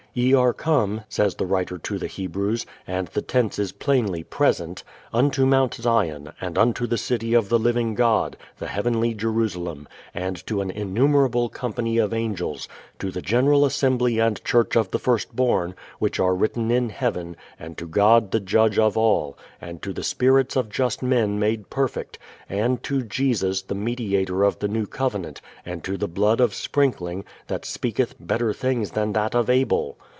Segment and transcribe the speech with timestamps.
[0.13, 4.83] "Ye are come," says the writer to the Hebrews (and the tense is plainly present),
[5.13, 10.45] "unto Mount Zion, and unto the city of the living God, the heavenly Jerusalem, and
[10.47, 12.67] to an innumerable company of angels,
[12.99, 17.77] to the general assembly and church of the firstborn, which are written in heaven, and
[17.77, 22.19] to God the Judge of all, and to the spirits of just men made perfect,
[22.49, 27.23] and to Jesus the mediator of the new covenant, and to the blood of sprinkling,
[27.47, 29.95] that speaketh better things than that of Abel."